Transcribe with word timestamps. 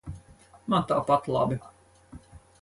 Man 0.73 0.87
tāpat 0.91 1.29
labi. 1.37 1.59